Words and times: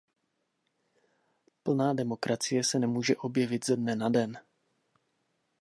Plná 1.63 1.93
demokracie 1.93 2.63
se 2.63 2.79
nemůže 2.79 3.15
objevit 3.15 3.65
ze 3.65 3.75
dne 3.75 3.95
na 3.95 4.09
den. 4.09 4.37